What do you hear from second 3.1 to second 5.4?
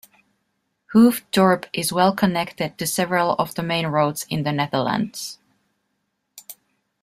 of the main roads in the Netherlands.